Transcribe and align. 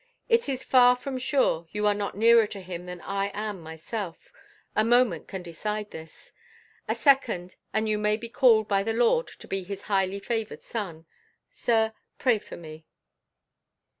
It 0.27 0.49
is 0.49 0.63
far 0.63 0.95
from 0.95 1.19
sure 1.19 1.67
you 1.71 1.85
are 1.85 1.93
not 1.93 2.17
nearer 2.17 2.47
to 2.47 2.59
Him 2.61 2.87
than 2.87 3.01
I 3.01 3.27
am 3.35 3.61
myself; 3.61 4.33
a 4.75 4.83
moment 4.83 5.27
can 5.27 5.43
decide 5.43 5.91
this. 5.91 6.33
A 6.87 6.95
second, 6.95 7.55
and 7.71 7.87
you 7.87 7.99
may 7.99 8.17
be 8.17 8.27
called 8.27 8.67
by 8.67 8.81
the 8.81 8.93
Lord 8.93 9.27
to 9.27 9.47
be 9.47 9.61
His 9.61 9.83
highly 9.83 10.17
favoured 10.19 10.63
son. 10.63 11.05
Sir, 11.51 11.93
pray 12.17 12.39
for 12.39 12.57
me." 12.57 12.87